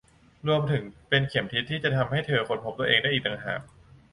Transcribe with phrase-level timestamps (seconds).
[0.47, 3.59] รวมถึงเป็นเข็มทิศที่จะทำให้เธอค้นพบตัวเองได้อีกต่างหาก